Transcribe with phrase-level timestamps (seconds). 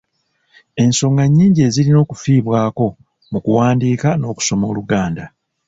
[0.83, 2.87] Ensonga nnyingi ezirina okufiibwako
[3.31, 5.25] mu kuwandiika n'okusoma Oluganda.